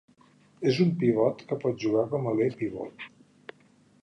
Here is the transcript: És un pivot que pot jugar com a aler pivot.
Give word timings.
És 0.71 0.79
un 0.85 0.93
pivot 1.03 1.45
que 1.51 1.59
pot 1.67 1.79
jugar 1.85 2.07
com 2.15 2.27
a 2.31 2.35
aler 2.35 2.49
pivot. 2.63 3.09